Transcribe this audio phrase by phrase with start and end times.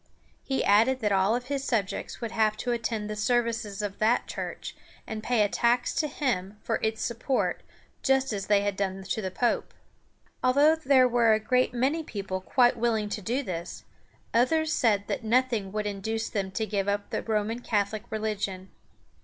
[0.43, 4.75] He added that all his subjects would have to attend the services of that church,
[5.05, 7.61] and pay a tax to him for its support,
[8.01, 9.75] just as they had done to the pope.
[10.43, 13.83] Although there were a great many people quite willing to do this,
[14.33, 18.71] others said that nothing would induce them to give up the Roman Catholic religion.